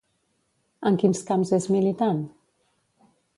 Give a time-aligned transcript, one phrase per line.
[0.89, 2.25] En quins camps és militant?